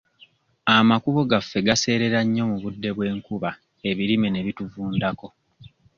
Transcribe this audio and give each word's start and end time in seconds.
Amakubo 0.77 1.19
gaffe 1.31 1.57
gaseerera 1.67 2.19
nnyo 2.23 2.43
mu 2.49 2.57
budde 2.63 2.89
bw'enkuba 2.95 3.49
ebirime 3.89 4.27
ne 4.31 4.41
bituvundako. 4.45 5.27